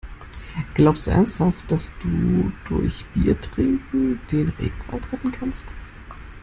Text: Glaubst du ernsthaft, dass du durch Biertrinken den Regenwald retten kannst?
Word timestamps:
Glaubst 0.73 1.05
du 1.05 1.11
ernsthaft, 1.11 1.69
dass 1.69 1.93
du 2.01 2.51
durch 2.67 3.05
Biertrinken 3.13 4.19
den 4.31 4.49
Regenwald 4.49 5.13
retten 5.13 5.31
kannst? 5.31 5.67